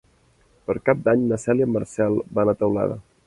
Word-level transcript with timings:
Per 0.69 0.75
Cap 0.89 1.03
d'Any 1.09 1.27
na 1.33 1.39
Cel 1.45 1.63
i 1.63 1.67
en 1.67 1.71
Marcel 1.75 2.19
van 2.39 2.53
a 2.55 2.59
Teulada. 2.63 2.99